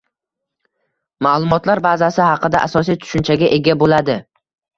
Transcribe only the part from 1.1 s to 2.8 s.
Ma’lumotlar bazasi haqida